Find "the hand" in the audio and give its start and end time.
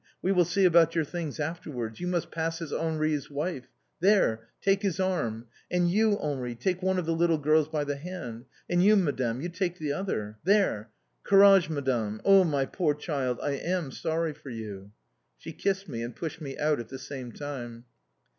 7.83-8.45